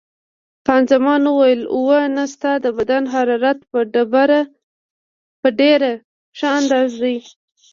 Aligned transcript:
خان 0.65 0.83
زمان 0.91 1.21
وویل: 1.27 1.61
اوه، 1.75 1.99
نه، 2.15 2.23
ستا 2.33 2.51
د 2.65 2.65
بدن 2.77 3.03
حرارت 3.13 3.59
په 5.43 5.47
ډېره 5.59 5.91
ښه 6.37 6.47
اندازه 6.59 6.97
دی. 7.03 7.17